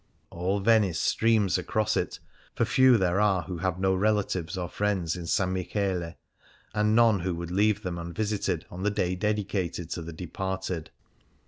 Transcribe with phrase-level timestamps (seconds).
[0.31, 2.17] All Venice streams across it,
[2.55, 5.39] for few there are who have no relatives or friends in S.
[5.41, 6.15] Michele,
[6.73, 10.89] and none who would leave them un visited on the day dedicated to the departed.